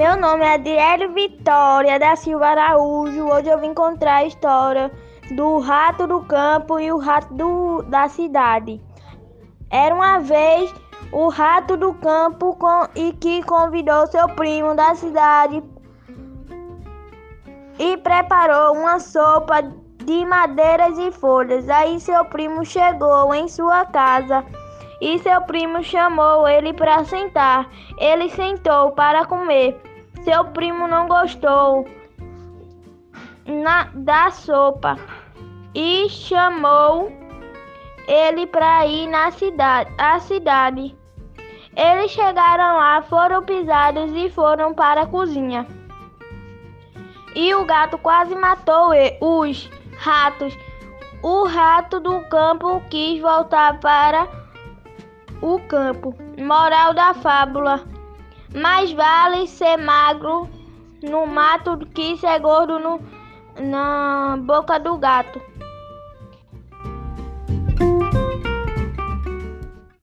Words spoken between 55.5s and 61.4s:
campo. Moral da fábula: Mais vale ser magro no